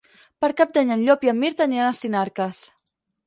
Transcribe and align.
Per 0.43 0.47
Cap 0.61 0.71
d'Any 0.77 0.93
en 0.95 1.03
Llop 1.09 1.27
i 1.27 1.29
en 1.33 1.37
Mirt 1.43 1.61
aniran 1.67 1.91
a 1.91 1.99
Sinarques. 1.99 2.63